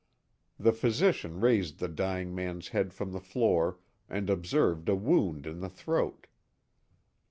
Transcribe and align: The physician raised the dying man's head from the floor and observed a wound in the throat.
The 0.57 0.73
physician 0.73 1.39
raised 1.41 1.77
the 1.77 1.87
dying 1.87 2.33
man's 2.33 2.69
head 2.69 2.91
from 2.91 3.11
the 3.11 3.19
floor 3.19 3.77
and 4.09 4.31
observed 4.31 4.89
a 4.89 4.95
wound 4.95 5.45
in 5.45 5.59
the 5.59 5.69
throat. 5.69 6.25